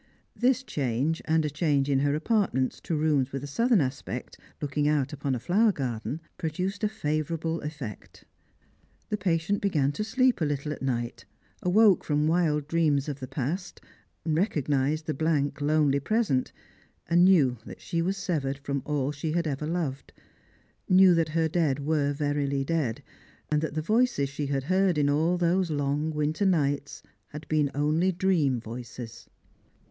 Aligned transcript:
This 0.35 0.63
change, 0.63 1.21
and 1.25 1.45
a 1.45 1.49
change 1.51 1.87
in 1.87 1.99
her 1.99 2.15
apartments 2.15 2.81
to 2.85 2.95
rooms 2.95 3.31
with 3.31 3.43
a 3.43 3.45
southern 3.45 3.81
aspect, 3.81 4.35
looking 4.59 4.87
out 4.87 5.13
upon 5.13 5.35
a 5.35 5.39
flower 5.39 5.71
garden, 5.71 6.21
produced 6.39 6.83
a 6.83 6.89
favourable 6.89 7.61
effect. 7.61 8.25
The 9.09 9.17
patient 9.17 9.61
began 9.61 9.91
to 9.91 10.03
sleep 10.03 10.41
a 10.41 10.45
little 10.45 10.71
at 10.73 10.81
night, 10.81 11.25
awoke 11.61 12.03
from 12.03 12.25
wild 12.25 12.67
dreams 12.67 13.07
of 13.07 13.19
the 13.19 13.27
past, 13.27 13.79
recognised 14.25 15.05
the 15.05 15.13
blank 15.13 15.61
lonely 15.61 15.99
present, 15.99 16.51
and 17.07 17.23
knew 17.23 17.59
that 17.67 17.79
she 17.79 18.01
was 18.01 18.17
severed 18.17 18.57
from 18.57 18.81
all 18.85 19.11
she 19.11 19.33
had 19.33 19.45
ever 19.45 19.67
loved; 19.67 20.13
knew 20.89 21.13
that 21.13 21.29
her 21.29 21.47
dead 21.47 21.77
were 21.77 22.11
verily 22.11 22.63
dead, 22.65 23.03
and 23.51 23.61
that 23.61 23.75
the 23.75 23.83
voices 23.83 24.29
she 24.29 24.47
had 24.47 24.63
heard 24.63 24.97
in 24.97 25.11
all 25.11 25.37
those 25.37 25.69
long 25.69 26.09
winter 26.09 26.47
nights 26.47 27.03
had 27.27 27.45
beea 27.49 27.69
only 27.75 28.11
dream 28.11 28.59
voices. 28.59 29.29